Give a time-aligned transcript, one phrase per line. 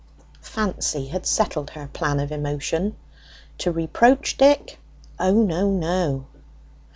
[0.41, 2.95] Fancy had settled her plan of emotion.
[3.59, 4.79] To reproach Dick?
[5.19, 6.25] O no, no.